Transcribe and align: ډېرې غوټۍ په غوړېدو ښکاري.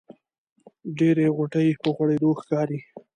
ډېرې 0.97 1.27
غوټۍ 1.35 1.67
په 1.81 1.89
غوړېدو 1.95 2.29
ښکاري. 2.39 2.79